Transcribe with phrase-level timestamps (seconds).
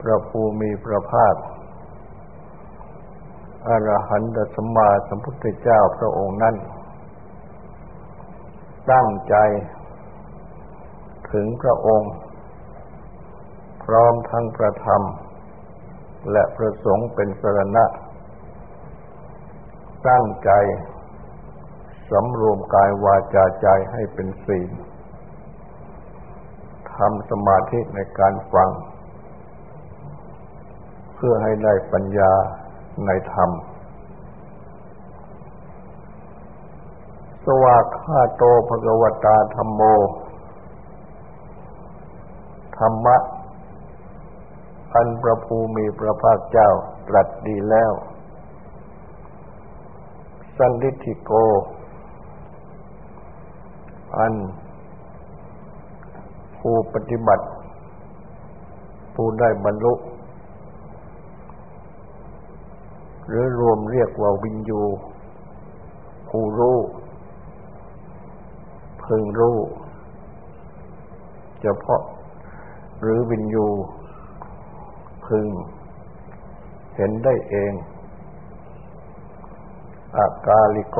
[0.00, 1.34] พระภูมิพระภาค
[3.68, 6.56] อรหันตสมมาสัมพุทธเจ้าพระองค์นั้น
[8.92, 9.36] ตั้งใจ
[11.32, 12.12] ถึงพระองค์
[13.84, 15.02] พร้อมทั้งประธรรม
[16.32, 17.84] และประสงค์เป็นสรณะ
[20.08, 20.50] ตั้งใจ
[22.10, 24.70] สำรวมกายวาจาใจให้เป็นศีล
[26.94, 28.70] ทำสมาธิในการฟัง
[31.24, 32.32] พื่อให้ได้ปัญญา
[33.06, 33.50] ในธรรม
[37.44, 39.82] สวากขาโตภกวตาธรรมโม
[42.78, 43.16] ธรรมะ
[44.94, 46.68] อันประภูมิพระภาคเจ้า
[47.08, 47.92] ตรัสดีแล้ว
[50.56, 51.32] สันดิธิโก
[54.18, 54.34] อัน
[56.58, 57.44] ผู้ปฏิบัติ
[59.14, 59.94] ผู้ได้บรรลุ
[63.32, 64.82] หรือรวมเรียกว่าวิญญู
[66.28, 66.78] ผู้รู้
[69.04, 69.58] พึงรู้
[71.62, 72.02] เฉพาะ
[73.00, 73.66] หรือวิญญู
[75.26, 75.46] พึง
[76.96, 77.72] เห็นได้เอง
[80.16, 80.98] อากาลิโก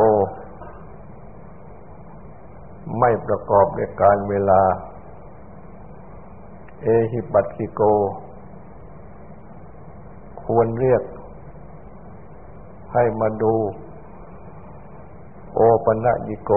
[2.99, 4.63] ไม่ประกอบด้วยการเวลา
[6.83, 7.81] เอหิปัสสิโก
[10.43, 11.03] ควรเรียก
[12.93, 13.55] ให้มาดู
[15.55, 16.51] โอปัญญิโก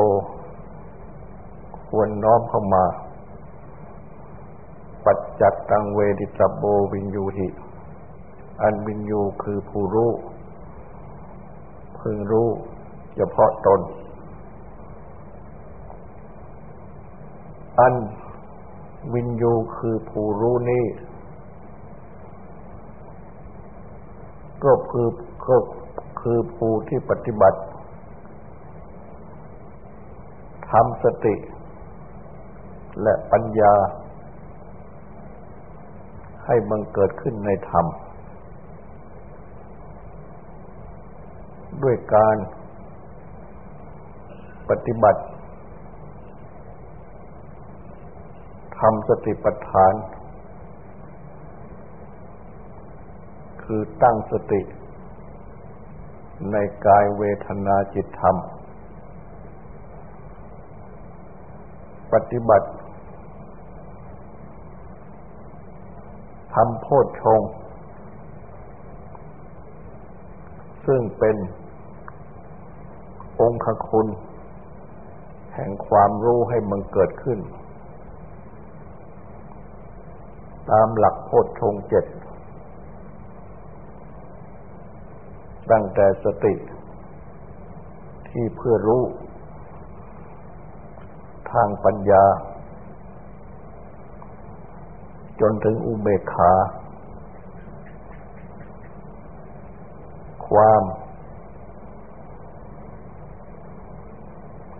[1.87, 2.83] ควรน้อมเข้ามา
[5.05, 7.47] ปัจจัตตังเวดิตโบวินยูหิ
[8.61, 10.11] อันวินยูคือผู้รู้
[11.97, 12.47] พึงรู้
[13.15, 13.81] เฉพาะตน
[17.79, 17.95] อัน
[19.13, 20.85] วินยูคือผู้รู้นี้
[24.63, 25.07] ก็คือ
[25.47, 25.55] ก็
[26.27, 27.59] คือผู้ที่ปฏิบัติ
[30.71, 31.35] ทำสติ
[33.01, 33.73] และปัญญา
[36.45, 37.85] ให้บังเกิดขึ้นในธรรม
[41.83, 42.35] ด้วยการ
[44.69, 45.21] ปฏิบัติ
[48.79, 49.93] ทำสติปัฏฐาน
[53.63, 54.61] คือตั้งสติ
[56.51, 58.35] ในกายเวทนาจิตธรรม
[62.13, 62.69] ปฏิบัติ
[66.53, 67.41] ทำโพชฌง
[70.85, 71.35] ซึ่งเป็น
[73.41, 74.07] องค์คุณ
[75.53, 77.39] แห่งความรู้ให้มันเกิดขึ้น
[80.71, 82.05] ตามหลักโพชฌงเจ็ด
[85.71, 86.53] ตั้งแต่สติ
[88.29, 89.03] ที่เพื่อรู้
[91.51, 92.25] ทางปัญญา
[95.41, 96.53] จนถึงอุเบกขา
[100.47, 100.83] ความ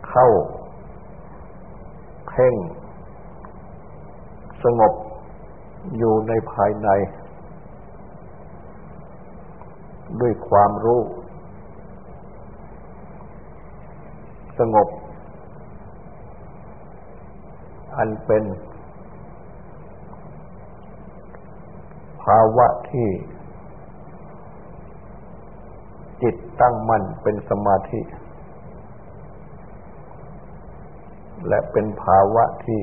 [0.09, 0.27] เข้า
[2.27, 2.55] เพ่ง
[4.63, 4.93] สงบ
[5.97, 6.89] อยู่ในภายใน
[10.22, 11.01] ด้วยความรู้
[14.59, 14.88] สงบ
[17.97, 18.44] อันเป็น
[22.23, 23.08] ภาวะที่
[26.22, 28.02] จิตตั้งมั่นเป็นสมาธิ
[31.47, 32.82] และเป็นภาวะที่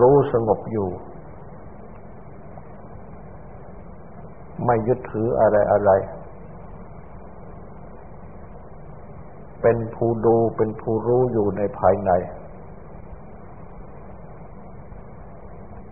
[0.00, 0.88] รู้สงบอยู่
[4.64, 5.90] ไม่ยึดถืออะไรอะไร
[9.62, 12.10] เป็นผู้ดูเป็นผู้รู้อยู่ในภายใน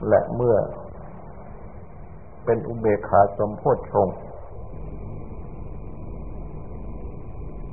[0.09, 0.57] และเมื่อ
[2.45, 4.09] เป็นอุเบกขาสมโพธชง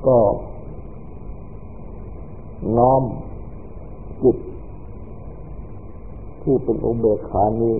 [0.07, 0.17] ก็
[2.77, 3.03] น้อม
[4.23, 4.37] จิต
[6.41, 7.75] ที่เป็นอุเบกขานี้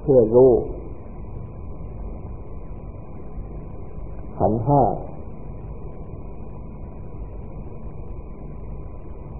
[0.00, 0.52] เพื่อรู้
[4.38, 4.82] ขันห้า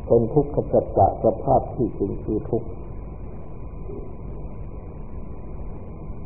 [0.06, 2.68] เป็นทุกขจัตตะสภาพที่จริงคือทุกข์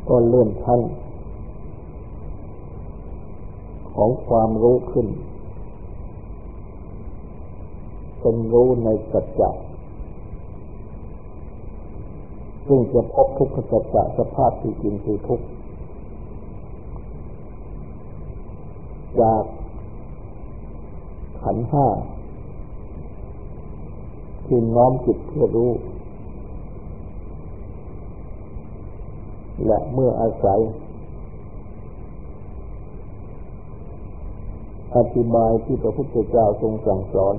[0.09, 0.81] ก็เลื่อนชั้น
[3.93, 5.07] ของความรู้ขึ้น
[8.19, 9.49] เป็นรู้ในสัจจะ
[12.67, 15.45] ซึ่งจะพบทุกขสัจจะสภาพที่จริงคือทุกข์
[19.21, 19.43] จาก
[21.41, 21.87] ขันห้า
[24.45, 25.71] ที่น้อมจิตเพื่อรู้
[29.65, 30.61] และเมื่ออาศัย
[34.95, 37.35] อธิบายที่พระพุทธเจ้าทรงสั่งสอน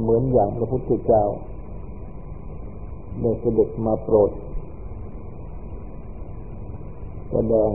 [0.00, 1.24] เหมือนอย่างพระพุทธเจ้า
[3.18, 4.30] ได้เสด็จมาโปรด
[7.30, 7.70] แสดง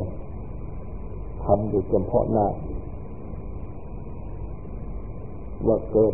[1.44, 2.48] ทำอยู่เฉพาะหน้า
[5.68, 6.14] ว่าเกิด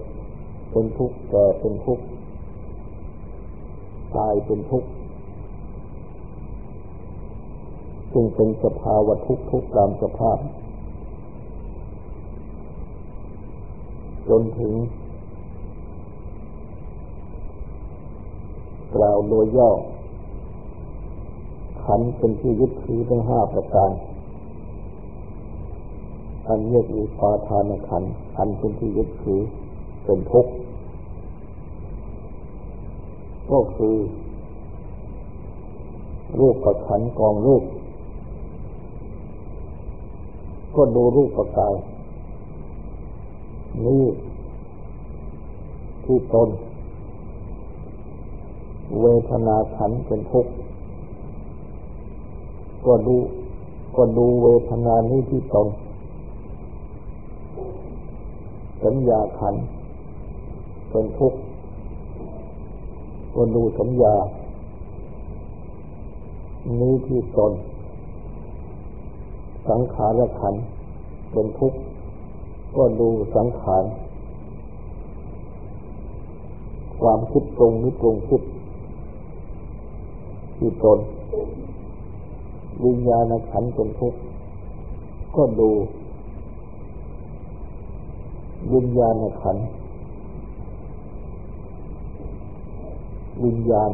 [0.71, 2.06] เป็นทุกข์แก่เป็นทุกข์
[4.15, 4.89] ตายเป็นทุกข์
[8.12, 10.38] ซึ่งเป็นสภาวะทุกข์ทุกตามสภาพ
[14.29, 14.74] จนถึง
[18.95, 19.71] กล่าวโดยย่อ
[21.83, 23.91] ขันเป็นที่ยึดถือทั้งห้าประการ
[26.47, 28.03] อันเรียกอุปาทานขัน
[28.35, 29.41] ขันเป็นที่ยึดถือ
[30.03, 30.51] เป็นทุกข์
[33.51, 33.95] ก็คือ
[36.39, 37.63] รูปประขันกองรูป
[40.75, 41.75] ก็ดูรูปประกาย
[43.85, 44.05] นี่
[46.05, 46.49] ที่ตน
[48.99, 50.51] เวทนาขันเป็นทุกข์
[52.85, 53.15] ก็ดู
[53.95, 55.67] ก็ดูเวทนานี้ที่ตน
[58.83, 59.55] สัญญาขัน
[60.89, 61.39] เป็นทุกข์
[63.35, 64.15] ก็ดูสัญญา
[66.79, 67.51] นี้ที่ตน
[69.69, 70.55] สังขารขัน
[71.31, 71.77] เป็นทุกข์
[72.75, 73.83] ก็ดูสังขาร
[77.01, 78.41] ความคิดตรงหรือตรงคิด
[80.63, 81.00] ที่ตน
[82.86, 84.19] วิญญาณขันเป็นทุกข์
[85.36, 85.69] ก็ดู
[88.74, 89.58] วิญญาณขัน
[93.44, 93.92] วิญญาณ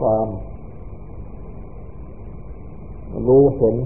[0.00, 0.28] ความ
[3.26, 3.76] รู้เห็น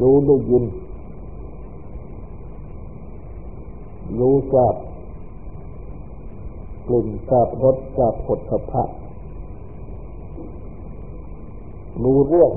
[0.00, 0.64] รู้ได้ยิน
[4.18, 4.74] รู้ทราบ
[6.92, 8.82] ลิ่นทราบรสทราบผลสะพะ
[12.02, 12.52] รู้เรื่อง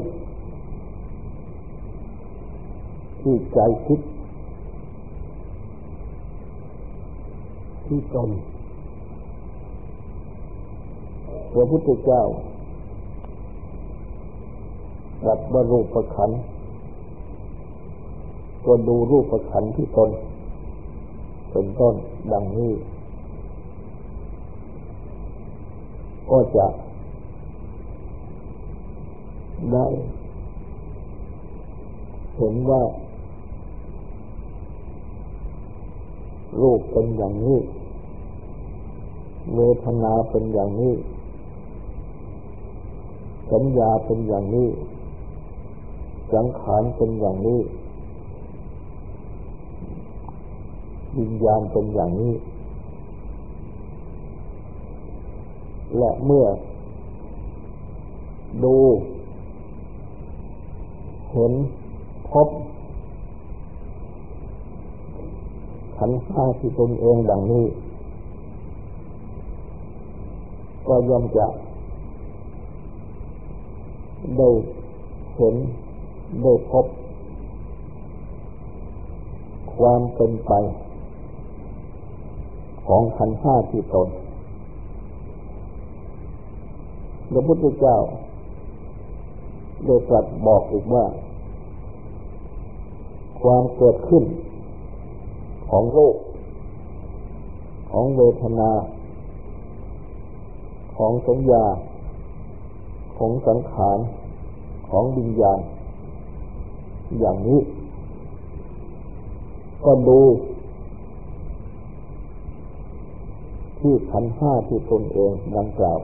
[3.22, 4.00] ที่ใจคิด
[7.86, 8.30] ที่ตน
[11.54, 12.24] พระพุทธเจ้า
[15.24, 16.32] ตรัสว่ารูปประขัน
[18.66, 20.10] ก็ดูรูปประขันที่ตน
[21.52, 21.94] เป็นต้น
[22.32, 22.72] ดังนี้
[26.30, 26.68] ก็จะ
[29.72, 29.86] ได้
[32.36, 32.82] เห็นว่า
[36.62, 37.60] รูปเป็นอย่างนี้
[39.56, 40.94] เวทนาเป็นอย่างนี้
[43.52, 44.70] สัญญาเป็นอย่างนี้
[46.34, 47.62] สังขารเป็นอย่างนี้
[51.18, 52.34] วิญญาณเป็นอย่างนี้
[55.98, 56.46] และเมื่อ
[58.64, 58.76] ดู
[61.32, 61.54] เห็น
[62.32, 62.48] พบ
[65.98, 67.66] ขันห้าที่ตนเองดังนี้
[70.88, 71.48] ก็ย่อมจะ
[74.38, 74.50] ได้
[75.36, 75.56] เห็น
[76.42, 76.86] ได้พบ
[79.76, 80.52] ความเป็นไป
[82.88, 84.08] ของขันห้าที่ตน
[87.38, 87.98] พระพุทธเจ้า
[89.86, 91.06] ได้ตรัสบอกอีกว่า
[93.42, 94.24] ความเกิดขึ้น
[95.70, 96.16] ของโรค
[97.92, 98.72] ของเวทนา
[100.98, 101.66] ของสัญญา
[103.18, 103.98] ของสังขาร
[104.90, 105.60] ของวิญญาณ
[107.20, 107.60] อย่างนี้
[109.86, 110.20] ก็ดู
[113.80, 116.00] ที่ขันห้าที่ตนเองดังกล่าว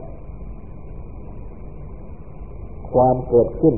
[2.94, 3.74] ความเกิดขึ้น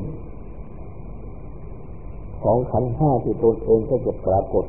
[2.42, 4.64] ของขันห้าที่ตนเองก็จะปรากฏ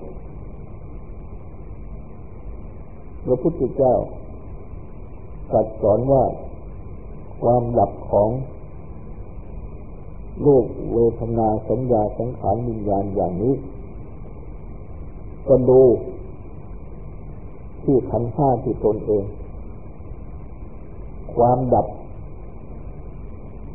[3.25, 3.95] พระพุทธเจ้า
[5.51, 6.23] ตรัสสอนว่า
[7.41, 8.29] ความดับของ
[10.45, 13.53] รูปเวทนาสัญญาสังขารวิญญาณอย่างนี้
[15.47, 15.81] ก็ดู
[17.83, 19.23] ที่ขันห้าที่ตนเอง
[21.35, 21.87] ความดับ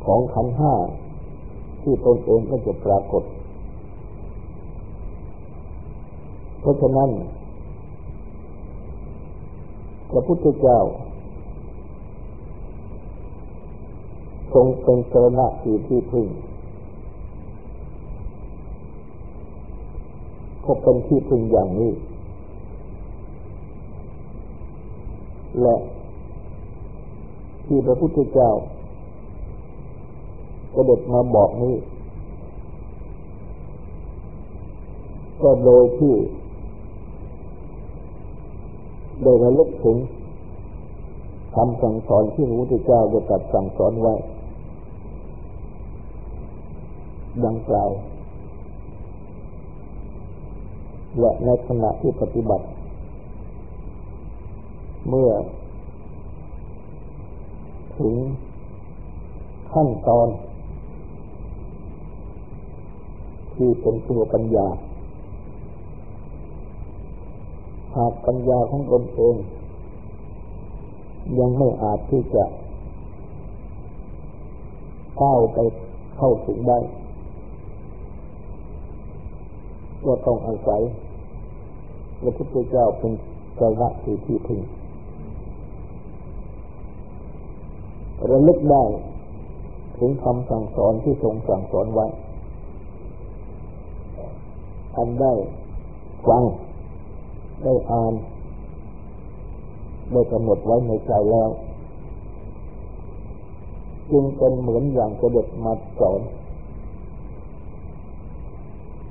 [0.05, 0.73] ของขันห้า
[1.81, 3.23] ที่ตนเองก็จะปรากฏ
[6.59, 7.09] เพราะฉะนั้น
[10.11, 10.79] พระพุทธเจ้า
[14.53, 16.27] ทรงเป็นเสนาที่ที่พึ่ง
[20.65, 21.91] ก็เป็นที่พึ่งอย่างนี้
[25.61, 25.75] และ
[27.65, 28.51] ที่พระพุทธเจ้า
[30.73, 31.75] ก็เด็ดมาบอกนี้
[35.41, 36.13] ก็โดยที่
[39.23, 39.97] โดยระลึกถึง
[41.55, 44.13] คำสั่งสอนที่พระพุทธเจ้าได้ตรัสสั่งสอนไว้
[47.45, 47.89] ดังกล่าว
[51.19, 52.65] และในขณะที่ปฏิบัติ
[55.09, 55.31] เมื่อ
[57.97, 58.13] ถึง
[59.73, 60.27] ขั้นตอน
[63.61, 64.67] ที่เป็นตัวปัญญา
[67.95, 69.35] หากปัญญาของตนเอง
[71.39, 72.43] ยังไม่อาจที่จะ
[75.21, 75.57] ก้าวไป
[76.17, 76.79] เข้าถึงได้
[80.05, 80.81] ก็ต้องอาศัย
[82.21, 83.11] พระพุทธเจ้าเป็น
[83.59, 84.59] สาระที่ที่พึ่ง
[88.31, 88.83] ระลึกได้
[89.97, 92.07] ถึงคำสั่งสอนที่ทรงสั่งสอนไว้
[94.95, 95.33] อันได้
[96.27, 96.43] ฟัง
[97.63, 98.13] ได้อ่าน
[100.11, 101.49] ได้กำหนดไว้ในใจแล้ว
[104.11, 106.21] จึงเป็นเหมือนอย่างเสด็จมาสอน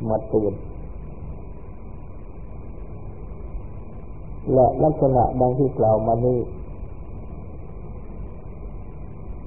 [0.08, 0.54] มาตือน
[4.54, 6.38] และลักษณะดังที่กล่าวมานี้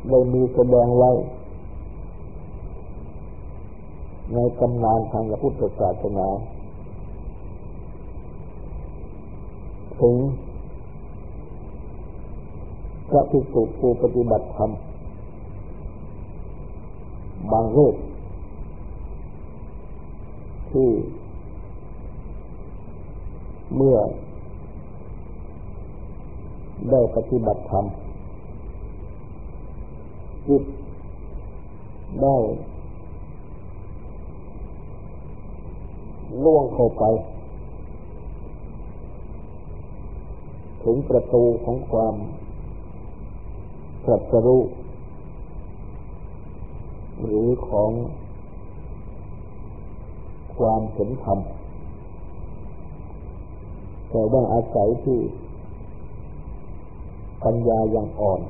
[0.10, 1.12] ได้มีแสดงไว้
[4.34, 6.28] ในตำนานทางพระพุทธศาสนา
[10.00, 10.16] ถึง
[13.10, 14.72] พระภิกษุผู้ปฏิบัติธรรม
[17.52, 17.96] บางรูป
[20.72, 20.90] ที่
[23.76, 23.98] เมื่อ
[26.92, 27.86] ได้ปฏิบัติธรรม
[30.48, 30.64] จิต
[32.22, 32.38] ได้
[36.44, 37.04] ล่วงเข้าไป
[40.84, 42.16] ถึงประตูของความ
[44.06, 44.64] ตรัสรู้
[47.24, 47.92] หรือของ
[50.58, 51.40] ความเห็นธรรม
[54.10, 55.20] แต่ว่าอาศัยที่
[57.44, 58.42] ปัญญายังอ่อน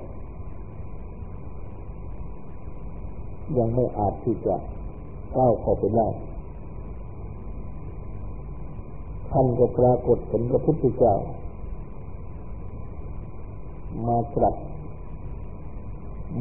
[3.58, 4.56] ยังไม่อาจที่จะ
[5.36, 6.08] ก้าวเข้าไปได้
[9.36, 11.16] ท่านก็ปรากฏเป็นพระพุทธเจ้า
[14.08, 14.56] มาตรัส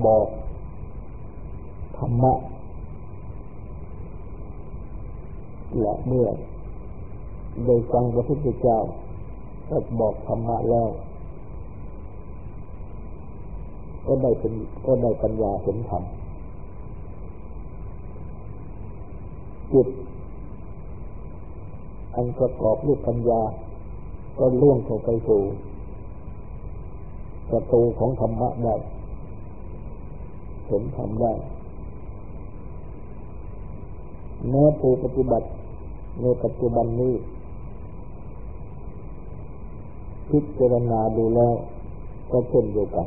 [0.04, 0.26] บอก
[1.98, 2.32] ธรรมะ
[5.80, 6.28] และเมื่อ
[7.64, 8.78] โดยฟังพระพุทธเจ้า
[9.68, 10.88] ตรัสบอกธรรมะแล้ว
[14.06, 14.52] ก็ได้เป็น
[14.86, 16.02] ก็ได้ปัญญาเห็นธรรม
[19.72, 19.88] จิต
[22.14, 23.40] อันประกอบด้วยปัญญา
[24.38, 25.42] ก็ล่วงเข้าไปสู่
[27.50, 28.74] ประตูของธรรมะได้
[30.66, 31.32] เห็นธรรมได้
[34.48, 35.46] แม้ผู้ปฏิบัติ
[36.20, 37.14] ในปัจจุบันนี้
[40.30, 41.54] พิจารณาดูแล้ว
[42.30, 43.06] ก็เช่นเดียวกัน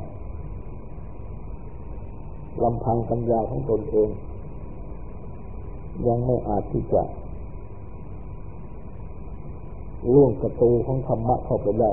[2.63, 4.09] ลำพังปัญญาของตนเอง
[6.07, 7.03] ยังไม่อาจที่จะ
[10.13, 11.91] ล่วงประตูของธรรมะเข้าไปได้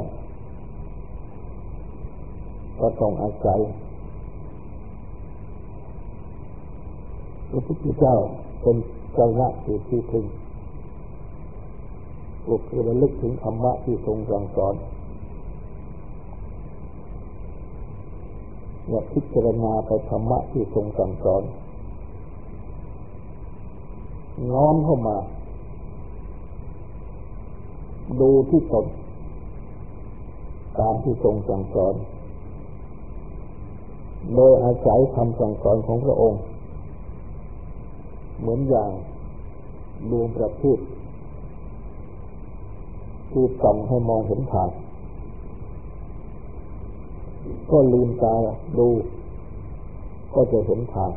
[2.81, 3.61] ก็ต้องอาศัย
[7.51, 8.17] พระพุทธเจ้า
[8.61, 8.77] เป็น
[9.15, 10.25] เจ้าหน้าที่ที่พึง
[12.47, 14.75] ก็คือระลึกถึงธรรมะที่ทรงสั่งสอน
[18.89, 21.43] อย่าพิจารณาไปธรรมะที่ทรงสั่งสอน
[24.51, 25.17] น้อมเข้ามา
[28.21, 28.87] ดูที่ตน
[30.79, 31.95] ตามที่ทรงสั่งสอน
[34.35, 36.41] โดยอาศัยคำสั่งสอนของพระองค์
[38.41, 38.91] เหมือนอย่าง
[40.11, 40.79] ดวงประทีป
[43.33, 44.69] ที่ส่องให้มองเห็นทาง
[47.71, 48.35] ก็ลืมตา
[48.79, 48.89] ดู
[50.35, 51.13] ก็จะเห็นทาง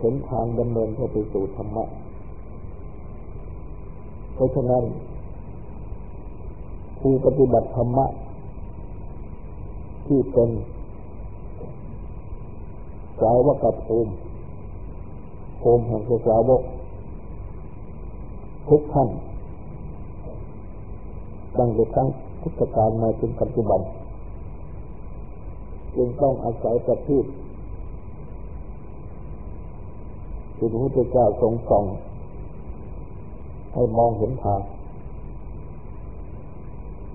[0.00, 1.84] เห็นทางดำเนินเข้าไปสู่ธรรมะ
[4.36, 4.84] เพราะฉะนั้น
[7.00, 8.06] ผู้ปฏิบัติธรรมะ
[10.06, 10.50] ที่เป็น
[13.20, 14.12] สาวกับภูมิ
[15.62, 16.62] ภูมิแห่งสาวก
[18.68, 19.08] ทุกท่าน
[21.56, 22.08] ตั้งแต่ตั้ง
[22.40, 23.80] พุทธกาลมาจนปัจจุบัน
[25.96, 27.24] จึงต้องอาศัยประทีป
[30.56, 31.84] ที่พระพุทธเจ้าทรงส่อง
[33.76, 34.60] ให้มองเห็นทาง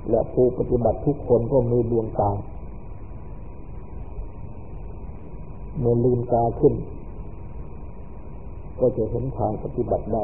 [0.10, 2.32] และผู้ปฏิบัติทุกคนก็มีดวงตา
[5.80, 6.74] เมื่อลืมตาขึ้น
[8.80, 10.24] ก็จะเห็นทางปฏิบัติได้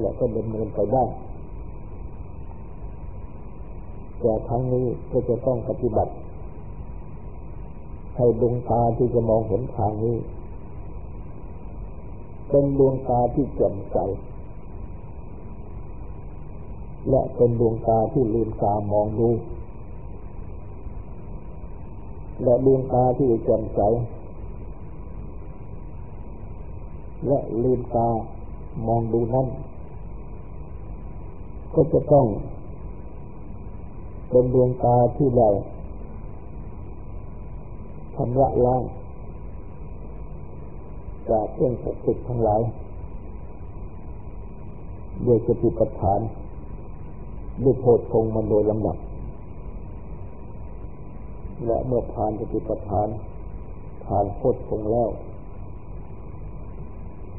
[0.00, 1.04] และก็ดำเนินไปได้
[4.20, 6.12] แต่ครั้งนี้ก็จะต้องปฏิบัติ
[8.16, 10.16] ให้ดวงตาที่จะมองเห็นทางนี้
[12.48, 13.96] เป็นดวงตาที่แจ่มใส
[17.08, 19.30] และเป็นดวงตาที่ลืมตามองดู
[22.42, 23.80] และดวงตาที่แจ่มใส
[27.26, 28.08] และลืมตา
[28.86, 29.46] มองดูนั้น
[31.74, 32.26] ก็จะต้อง
[34.30, 35.48] เป็นดวงตาที่เรา
[38.14, 38.82] ชำระล้าง
[41.30, 42.60] จากเครื่องศักดิ์สิทธิ์ทั้งหลาย
[45.26, 46.20] ด้วยสติปัฏฐาน
[47.62, 48.96] ด้วยโพชงมันโดยลำดับ
[51.66, 53.08] และเมื่อผ่านสติปัฏฐาน
[54.04, 55.08] ผ่านโพชงแล้ว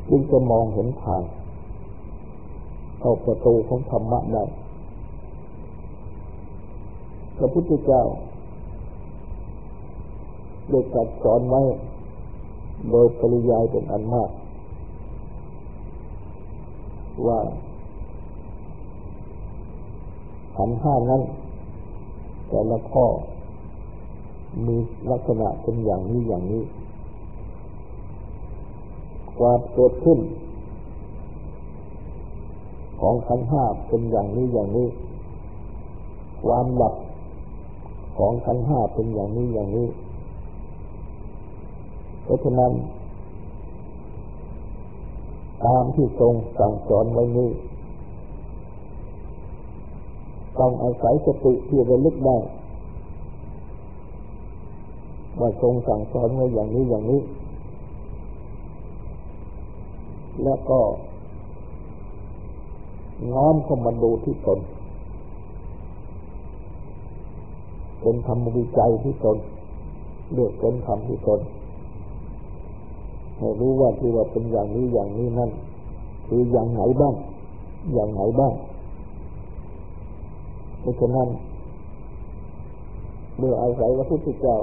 [0.10, 1.22] จึงจะมองเห็นทาง
[3.00, 4.44] เข้าประตูของธรรมะได้
[7.38, 8.04] พระพุทธเจ้า
[10.70, 11.62] ได้ตรัสสอนไว้
[12.90, 14.30] โดยปริยายเป็นอันมาก
[17.28, 17.40] ว่า
[20.56, 21.22] ขันห้านั้น
[22.50, 23.06] แต่ละข้อ
[24.66, 24.76] มี
[25.12, 26.64] ลักษณะเป็นอย่างนี้อย่างนี้
[29.38, 30.20] ความเกิดขึ้น
[33.00, 34.88] ของขันห้าเป็นอย่างนี้อย่างนี้
[36.44, 36.96] ความหลับ
[38.18, 39.88] ของขันห้าเป็นอย่างนี้อย่างนี้
[42.28, 42.72] เพราะฉะนั้น
[45.66, 47.50] ตามที่ทรงสั่งสอนไว้นี้
[50.60, 52.38] ต้องอาศัยสติที่ระลึกได้
[55.40, 57.22] ว่าทรงสั่งสอนไว้อย่างนี้อย่างนี้
[60.44, 60.80] แล้วก็
[63.32, 64.60] น้อมเข้ามาดูที่ตน
[68.02, 69.38] เป็นธรรมวิจัยที่ตน
[70.34, 71.42] เลือกเป็นธรรมที่ตน
[73.38, 75.52] ให้รู้ว่าที่ว่าเป็นอย่างนี้อย่างนี้นั่น
[76.28, 77.14] คืออย่างไหนบ้าง
[77.94, 78.54] อย่างไหนบ้าง
[80.80, 81.28] เพราะฉะนั้น
[83.38, 84.58] เมื่ออาศัยว่าพุทธเจ้า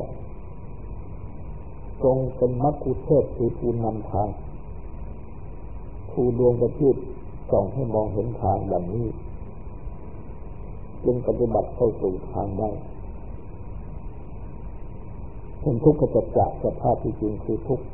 [2.03, 4.29] ทรงเป็นมัคคุเทศคือผู้นำทาง
[6.11, 6.97] ผู้ดวงประทีป
[7.51, 9.07] ส่องให้มองเห็นทางแบบนี้
[11.05, 12.71] จึงปฏิบัติเข้าสู่ทางได้
[15.61, 17.85] เป็นทุกข์ก็จะจากสภาพที่จริงคือทุกข์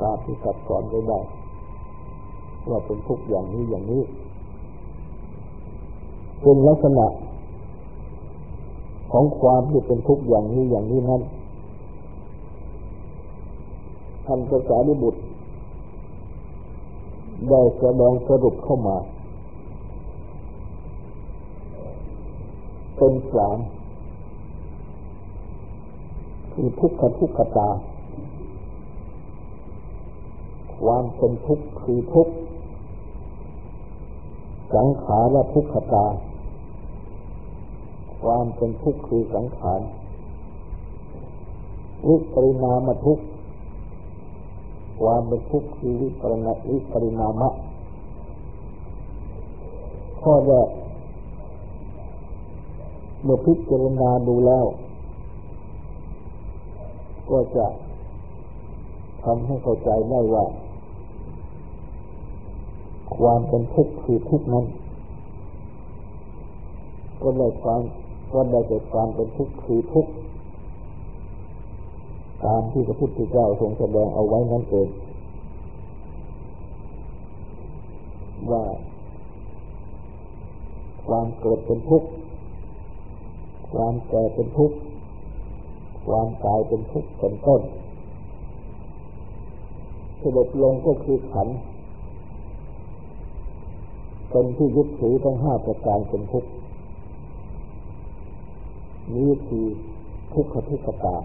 [0.00, 1.20] ตาที่สัดสอนไว้ได้
[2.68, 4.02] ว่าเป็นทุกอย่างนี้อย่างนี้
[6.42, 7.06] เป็นลักษณะ
[9.12, 11.22] ของความที่เป็นทุกอย่างนี้อย่างนี้นั้น
[14.26, 15.20] ท่านพระสารีบุตร
[17.48, 18.96] ได้แสดงสรุปเข้ามา
[22.96, 23.58] เป็นสาม
[26.52, 27.68] คือทุกขทุกขตา
[30.82, 32.34] ความเป็นทุกข์คือทุกข์
[34.74, 36.06] สังขารและทุกขตา
[38.22, 39.80] ความเป็นทุกข์คือสังขาร
[42.06, 43.24] วิปริณามทุกข์
[45.00, 47.48] ความเป็นทุกข์คือวิปริณวิปริณามะ
[50.20, 50.68] ข้อแรก
[53.22, 54.66] เมื่อพิจารณาดูแล้ว
[57.30, 57.66] ก็จะ
[59.24, 60.44] ทำให้เข้าใจได้ว่า
[63.18, 64.66] ความเป็นทุกข์คือทุกข์นั้น
[67.22, 67.80] ก็ได้ความ
[68.32, 70.12] ก็ได้เกิดความเป็นทุกข์คือทุกข์
[72.44, 74.88] ตามที่พระพุทธเจ้าทรงแสดงเอาไว้นั่นเอง
[78.50, 78.64] ว่า
[81.06, 82.08] ความเกิดเป็นทุกข์
[83.74, 84.76] ความแก่เป็นทุกข์
[86.06, 87.60] ความตายเป็นทุกข์เป็นต้น
[90.20, 96.50] สรุปลงก็คือขันเป็นที่ยึดถือทั้งห้าประการเป็นทุกข์
[99.14, 99.66] นี่คือ
[100.32, 101.16] ทุกขทุกขตา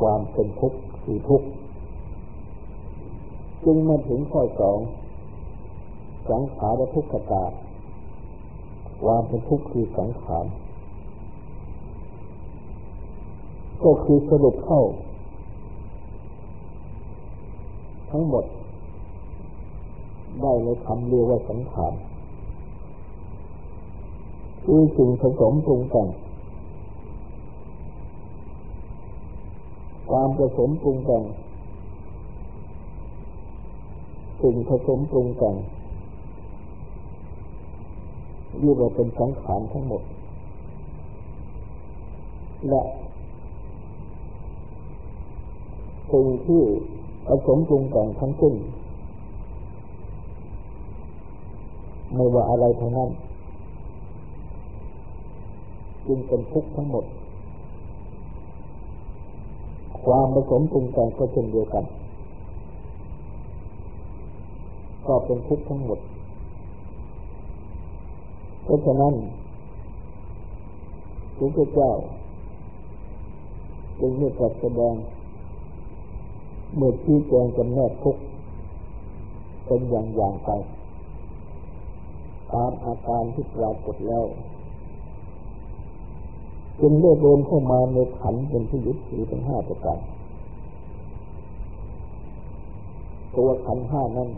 [0.00, 1.46] ความเป็นทุกข์คือทุกข์
[3.64, 4.78] จึงมาถึงข้อสอง
[6.30, 7.44] สังขารทุกขตา
[9.02, 10.46] ความเป็นทุกข์คือสังขาร
[13.84, 14.82] ก็คือสรุปเข้า
[18.10, 18.46] ทั้งหมด
[20.40, 21.92] ได้ในคำเรียกว่าสังขาร
[24.64, 26.08] คือสิ่งผสมปรุงแต่ง
[30.10, 31.22] ความผสมปรุงแต่ง
[34.42, 35.56] สิ่งผสมปรุงแต่ง
[38.60, 40.02] เรียกว่าเป็นสังขารทั้งหมด
[42.68, 42.82] และ
[46.12, 46.62] สิ่งที่
[47.26, 48.54] ผสมปรุงแต่งทั้งสิ้น
[52.14, 53.10] ไม่ว่าอะไรทั้งนั้น
[56.06, 57.04] จึงเป็นทุกข์ทั้งหมด
[60.04, 61.84] ความผสมปรุงแต่งก็เช่นเดียวกัน
[65.06, 66.00] ก็เป็นทุกข์ทั้งหมด
[68.64, 69.14] เพราะฉะนั้น
[71.38, 71.92] พระเจ้า
[74.00, 74.94] จึงได้ตรัสแสดง
[76.76, 78.22] เมื่อชี้แจงจำแนกทุกข์
[79.66, 80.50] เป็นอย่างอย่างไป
[82.54, 84.24] ตามอาการที่ปรากฏแล้ว
[86.80, 89.98] จึงเรียกรวมเข้ามาในขันเป็นที่ยึดถือทั้งห้าประการ
[93.36, 94.30] ตัวขันห้านั้น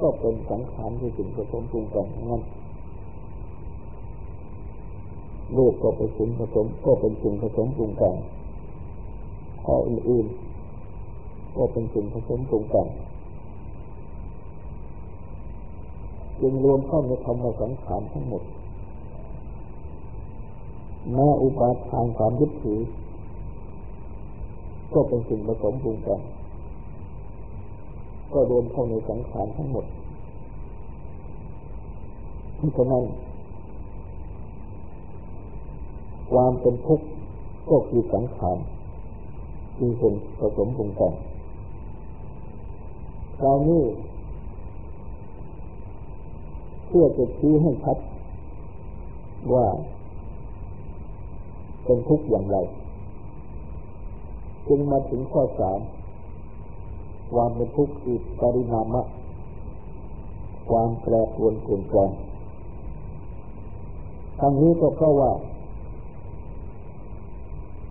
[0.00, 2.42] ก็เป็นสังขารที่สิ่งผสมปรุงแต่งทั้งนั้น
[5.56, 8.16] รูปก็เป็นสิ่งผสมก็เป็นสิ่งผสมปรุงแต่ง
[9.64, 12.88] ข้ออื่นๆก็เป็นสิ่งผสมปรุงแต่ง
[16.40, 18.42] จึงรวมเข้าในคำว่าสังขารทั้งหมด
[21.12, 22.80] แม้อุปาทานความยึดถือ
[24.94, 26.20] ก็เป็นสิ่งผสมปรุงแต่ง
[28.32, 29.86] ก็รวมเข้าในสังขารทั้งหมด
[32.56, 33.04] เพราะฉะนั้น
[36.32, 37.06] ความเป็นทุกข์
[37.70, 38.56] ก็คือสังขาร
[39.76, 41.14] คือเป็นผสมปรุงแต่ง
[43.38, 43.82] คราวนี้
[46.88, 47.98] เพื่อจะชี้ให้ชัด
[49.54, 49.66] ว่า
[51.84, 52.56] เป็นทุกข์อย่างไร
[54.66, 55.80] จึงมาถึงข้อสาม
[57.32, 59.02] ความเป็นทุกข์คือปรินามะ
[60.68, 62.10] ความแปรปรวนเปลี่ยนแปลง
[64.40, 65.30] ทางนี้ก็เพราะว่า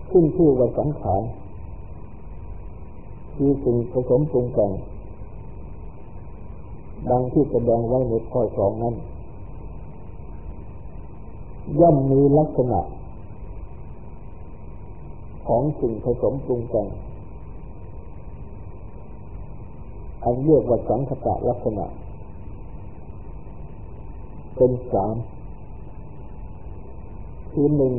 [0.10, 1.22] ขึ้นชื่อว่าสังขาร
[3.36, 4.72] คือสิ่งผสมปรุงแต่ง
[7.12, 8.96] ดังที่แสดงไว้ในข้อสองนั้น
[11.80, 12.80] ย่อมมีลักษณะ
[15.48, 16.88] ของสิ่งผสมปรุงแต่ง
[20.24, 21.86] อันเรียกว่าสังคตะลักษณะ
[24.56, 25.16] เป็นสาม
[27.52, 27.94] คือหนึ่ง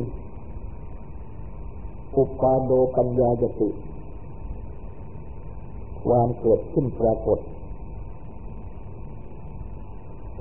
[2.15, 3.69] อุปาโดปัญญาจติ
[6.03, 7.39] ความเกิดขึ้นปรากฏ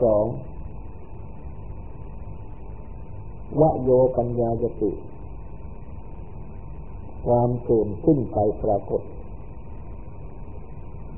[0.03, 0.25] สอง
[3.61, 4.91] วโยปัญญาจติ
[7.27, 9.03] ความสื่อมขึ้นไปปรากฏ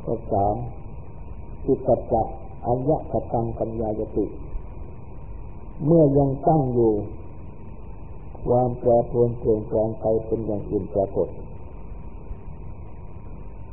[0.05, 0.57] ข้อสาม
[1.65, 1.79] จิต
[2.13, 2.27] จัก
[2.67, 4.27] อัญญะกตังปัญญาจติ
[5.87, 6.93] เมื่อยังตั้งอยู่
[8.47, 11.29] ความแปรปรวนเปลี่ยนแปลงไปเป็นอย่างอื่นปรากฏ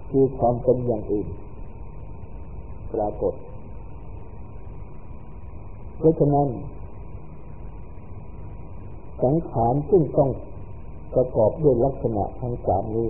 [0.10, 1.28] คือความเป็นอย่างอื่น
[2.94, 3.34] ปรากฏ
[5.98, 6.48] เพราะฉะนั้น
[9.24, 10.30] สังขารซึ่งต้อง
[11.14, 13.10] ประกอบด้วยลักษณะทั้งสามนี้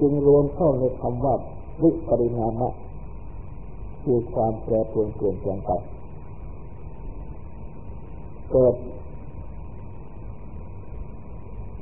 [0.00, 1.34] จึงรวมเข้าในคำว่า
[1.82, 2.72] วิปริณามะ
[4.02, 5.70] คือความแปรปรวนเปลี่ยนแปลงไป
[8.50, 8.74] เกิด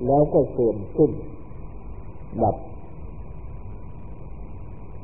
[0.06, 1.10] แล้วก็เสื่อมขึ้น
[2.42, 2.56] ดับ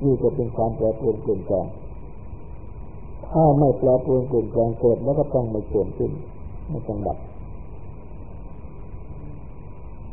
[0.05, 1.67] นี่จะเป็นความแปรปรวนเปลี่ยนแปลง
[3.33, 6.13] ถ้าไม่แปรปรวนเปลี่ยนแปลงเกิดแล้วก็ต้องไม่เสื่อมขึ้น
[6.71, 7.19] ไม่ต้องดับ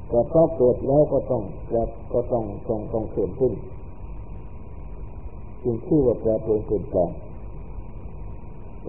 [0.08, 1.78] แต่พอเกิดแล้วก็ต้องแปร
[2.14, 3.54] ก็ต้องต้องต้องเสื่อมขึ้น
[5.64, 7.10] จึงชื่อว่าแปรปรวนเปลี่ยนแปลง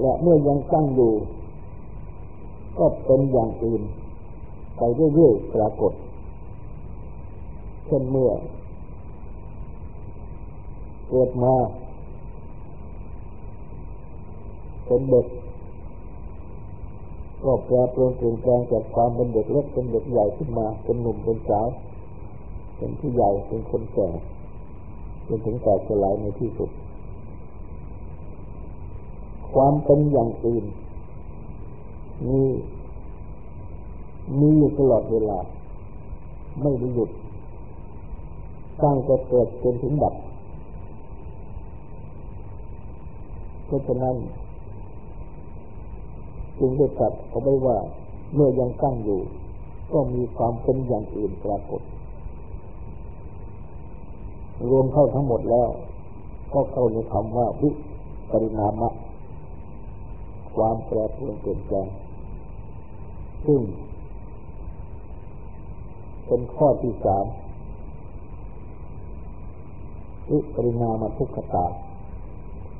[0.01, 1.13] และเมื่อยังตั้งอยู่
[2.79, 3.83] ก็เป็นอย่างอื่น
[4.77, 4.81] ไป
[5.15, 5.93] เรื่อยๆปรากฏ
[7.87, 8.31] เช่นเมื่อ
[11.09, 11.55] เกิดมา
[14.85, 15.27] เป็นเด็ก
[17.45, 21.69] ก็แปรปรวนเปลี่ยนแปลงจากความเป็นเด็กเล็กเป็นเด็กใหญ่ขึ้นมา เป็นหนุ่มเป็นสาว
[22.77, 24.09] เป็นผู้ใหญ่เป็นคนแก่
[25.27, 26.71] จนถึงแตกสลายในที่สุด
[29.55, 30.65] ความเป็นอย่างอื่น
[32.29, 32.43] มี
[34.39, 35.39] มีอยู่ตลอดเวลา
[36.61, 37.11] ไม่ได้หยุด
[38.83, 40.15] ตั้งแต่เกิดจนถึงดับ
[43.67, 44.15] เพราะฉะนั้น
[46.59, 47.77] จึงได้ตรัสเอาไว้ว่า
[48.35, 49.21] เมื่อยังตั้งอยู่
[49.93, 51.83] ก็มีความเป็นอย่างอื่นปรากฏ
[54.71, 55.71] รวมเข้าทั้งหมดแล้ว
[56.53, 57.71] ก็เข้าในคำว่าวิ
[58.31, 58.89] ปริณามะ
[60.57, 61.89] ความแปรปรวนเปลี่ยนแปลง
[63.47, 63.61] ซึ่ง
[66.27, 67.27] เป็นข้อที่สาม
[70.31, 71.67] วิปริณามทุกขตา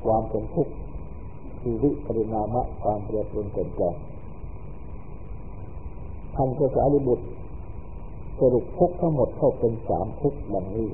[0.05, 0.73] ความเป็นทุกข์
[1.67, 3.95] คือวิปริณามะความแปรปรวนเปลี่ยนแปลง
[6.35, 7.25] ท่านพระสารีบุตร
[8.39, 10.89] สรุปทุกทั้งหมดเข้าเป็นสามทุกดังนี้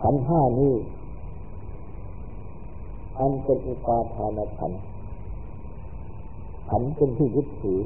[0.00, 0.74] ขันห้านี้
[3.18, 4.72] อันเป็นอุปาทานขัน
[6.68, 7.80] ขันเป็นที่ยึดถือ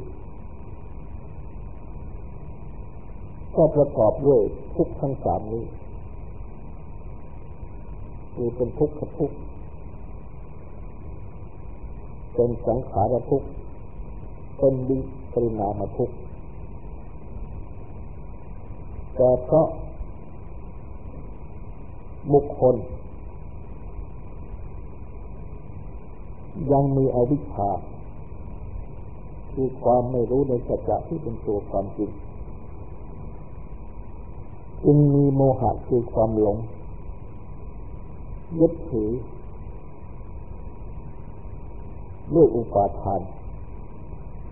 [3.56, 4.40] ก็ประกอบด้วย
[4.74, 5.64] ทุกทั้งสามนี้
[8.34, 9.36] คือเป็นทุกข์กับทุกข์
[12.34, 13.48] เป็นสังขารทุกข์
[14.58, 14.98] เป็นวิ
[15.32, 16.14] ปริณามทุกข์
[19.16, 19.66] แต่เพราะ
[22.32, 22.76] บุคคล
[26.72, 27.70] ยังมีอวิชชา
[29.52, 32.10] คือความไม่รู้ในสัจจะที่เป็นตัวความจริง
[34.84, 36.58] จึงมีโมหะคือความหลง
[38.60, 39.10] ยึดถือ
[42.32, 43.20] ด้วยอุปาทาน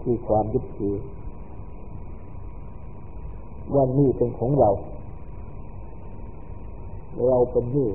[0.03, 0.95] คือความยึดถือ
[3.75, 4.71] ว่านี่เป็นของเรา
[7.27, 7.91] เราเป็นนี่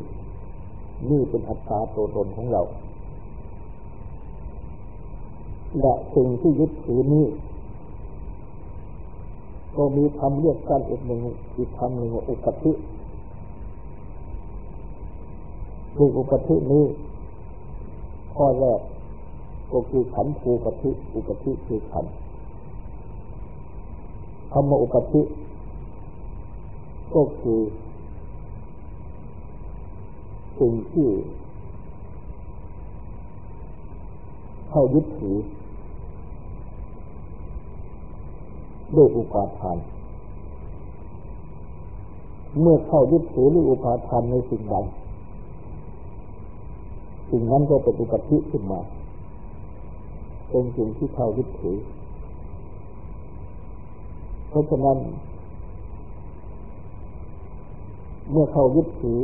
[1.09, 2.61] นี่เป็นอัตตาตัวตนของเรา
[5.79, 7.25] และสิ่งที่ยึดถือนี้
[9.77, 11.19] ก็มีคำเรียกกันอีกหนึ่ง
[11.57, 12.71] อีกคำหนึ่งว่าอุปธิ
[15.95, 16.85] คืออุปธินี้
[18.35, 18.79] ข้อแรก
[19.71, 22.13] ก็คือขันภูปฏิอุปธิคือขันธ์
[24.51, 25.21] คำว่าอุปธิ
[27.15, 27.59] ก็คือ
[30.59, 31.07] สิ่งที่
[34.69, 35.37] เข้ายึดถือ
[38.95, 39.77] ด้วยอุปาทาน
[42.61, 44.75] เมื่อเข้ายึดถือหรืออุปาทานในสิ่งใด
[47.29, 48.79] สิ่งนั้นก็เป็นอุปธิขึ้นมา
[50.49, 51.77] เป็นสิ่งที่เขายึดถือ
[54.49, 54.97] เพราะฉะนั้น
[58.31, 59.19] เมื่อเขายึดถือ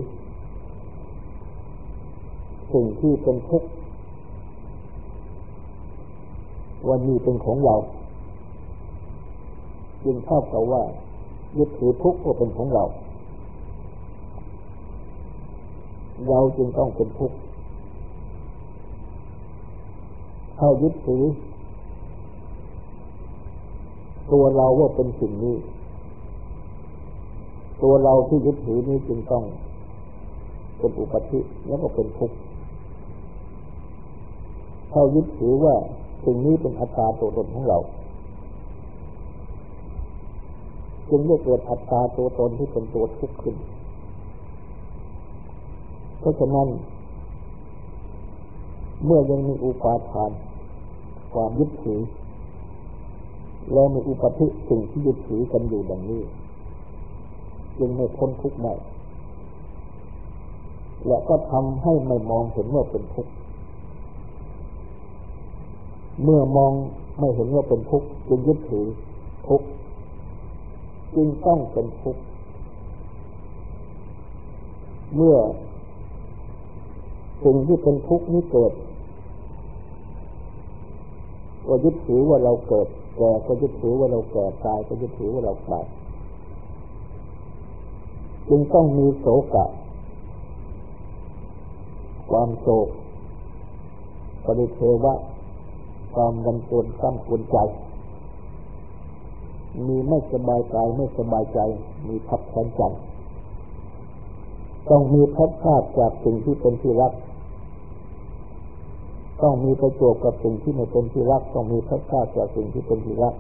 [2.74, 3.70] สิ่งที่เป็นทุกข์
[6.90, 7.76] วันนี้เป็นของเรา
[10.04, 10.84] จึงเท่ากับว่า
[11.58, 12.84] ยึดถือทุกข์ก็เป็นของเรา
[16.30, 17.38] เราจึงต้องเป็นทุกข์
[20.58, 21.24] เข้ายึดถือ
[24.32, 25.56] ตัวเราว่าเป็นสิ่งนี้
[27.84, 29.44] ตัวเราที่ยึดถือนี้จึงต้อง
[30.78, 32.38] เป็นอุปธิแล้วก็เป็นทุกข์
[34.92, 35.76] เข้ายึดถือว่า
[36.26, 37.80] สิ่งนี้เป็นอัตตาตัวตนของเรา
[41.10, 43.56] จึงได้เกิดอัตตาตัวตนที่เป็นตัวทุกข์ขึ้น
[46.20, 46.68] เพราะฉะนั้น
[49.06, 50.32] เมื่อยังมีอุปาทาน
[51.34, 52.02] ความยึดถือ
[53.72, 56.22] แล้วมีอุปธิสิ่งที่ยึดถือกันอยู่ดังนี้
[57.78, 58.74] จึงไม่พ้นทุกข์ได้
[61.08, 63.32] และก็ทำให้ไม่มองเห็นว่าเป็นทุกข์
[66.24, 66.72] เมื่อมอง
[67.20, 68.86] ไม่เห็นว่าเป็นทุกข์จึงยึดถือ
[69.48, 69.68] ทุกข์
[71.16, 72.22] จึงต้องเป็นทุกข์
[75.16, 75.38] เมื่อ
[77.44, 78.72] สิ่งที่เป็นทุกข์นี้เกิด
[81.68, 85.86] ก็ยึดถือว่าเราเกิด แก่ก็ยึดถือว่าเราแก่ตายก็ยึดถือว่าเราตาย
[88.50, 89.66] จึงต้องมีโศกะ
[92.32, 92.88] ความโศก
[94.46, 95.14] ปริเทวะ
[96.16, 97.58] ความดันตนซ้ำควรใจ
[99.88, 101.60] มีไม่สบายกายไม่สบายใจ
[102.08, 102.82] มีทับแขนใจ
[104.90, 107.14] ต้องมีพัดพลาดจากสิ่งที่เป็นที่รัก
[109.44, 113.36] ต้องมีประจวบกับสิ่งที่ไม่เป็นที่รัก ต้องมีพัดพลาดจากสิ่งที่เป็นที่รัก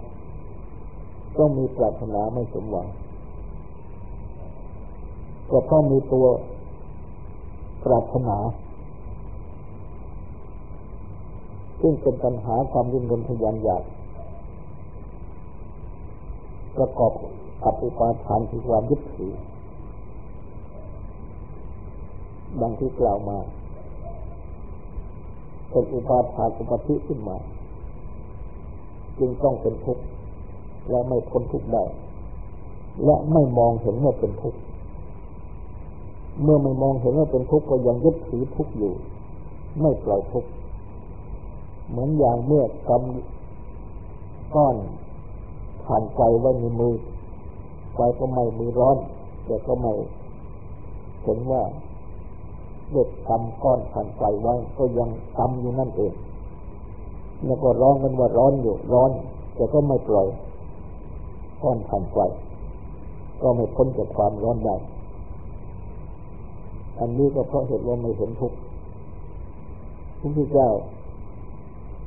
[1.37, 2.87] ต้องมีปรารถนาไม่สมหวัง
[5.51, 6.25] ก็ต้องมีตัว
[7.83, 8.37] ปรารถนา
[11.81, 13.83] ซึ่งเป็นปัญหาความยิ่งรนทยานอยาก
[16.77, 17.11] ประกอบ
[17.63, 19.33] กับอุปาทานคือความยึดถือ
[22.61, 23.37] ดังที่กล่าวมา
[25.73, 27.37] เป็นอุปาทานอุปธิขึ้นมา
[29.19, 30.03] จึงต้องเป็นทุกข์
[30.89, 31.83] และไม่พ้นทุกข์ได้
[33.05, 34.59] และไม่มองเห็นว่าเป็นทุกข์
[36.41, 38.93] เมื่อไม่มองเห็นว่าเป็นทุกข์ก็ยังยึดถือทุกข์อยู่
[39.81, 40.49] ไม่ปล่อยทุกข์
[41.89, 44.75] เหมือนอย่างเมื่อกำก้อน
[45.85, 46.95] ผ่านไฟไว้ในมือ
[47.93, 48.97] ไฟก็ไม่มือร้อน
[49.45, 49.93] แต่ก็ไม่
[51.23, 51.63] เห็นว่า
[52.91, 56.13] เด็กกำก้อนผ่านไฟไว้ก็ยังกำอยู่นั่นเอง
[57.45, 59.11] แล้วก็ร้องกันว่าร้อนอยู่ร้อน
[59.55, 60.27] แต่ก็ไม่ปล่อย
[61.61, 62.17] ก้อนผ่านไฟ
[63.41, 64.75] ก็ไม่พ้นจากความร้อนได้
[66.99, 68.57] อันนี้ก็เพราะเหตุว่าไม่เห็นทุกข์
[70.19, 70.69] พระพุทธเจ้า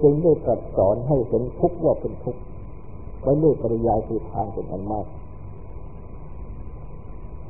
[0.03, 2.41] จึงได้ตรัสสอนให้เห็นทุกข์ว่าเป็นทุกข์
[3.21, 5.07] ไว้ด้วยปริยายคือทางเป็นอันมาก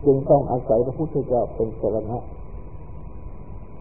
[0.04, 2.18] จึงต้องอาศัยพระพุทธเจ้าเป็นสรณะ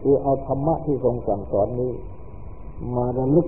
[0.00, 1.92] คือเอาธรรมะที่ทรงสั่งสอนนี้
[2.96, 3.46] มาระลึก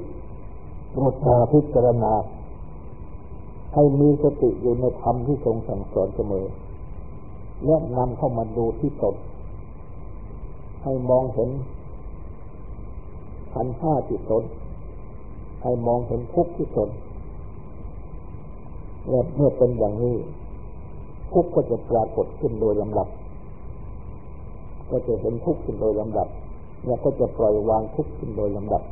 [0.94, 2.12] ตรวจตาพิจารณา
[3.74, 6.46] ให้มีสติอยู่ในธรรมที่ทรงสั่งสอนเสมอ
[7.66, 9.14] และนำเข้ามาดูที่ตน
[10.82, 11.50] ให้มองเห็น
[13.52, 14.44] ขันห้าที่ตน
[15.62, 16.90] ให้มองเห็นทุกข์ที่ตน
[19.08, 20.16] และเมื่อเป็นอย่างนี้
[21.32, 23.08] ทุกข์ก็จะปรากฏขึ้นโดยลำดับ
[24.90, 26.28] ก็จะเห็นทุกข์ขึ้นโดยลำดับ
[26.86, 28.82] แล้วก็จะปล่อยวางทุกข์ขึ้นโดยลำดับ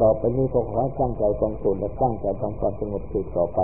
[0.00, 3.58] ต่อไปนี้ก็ขอให้ตั้งใจฟังสูตนและตั้งใจทำความสงบสืบต่อไป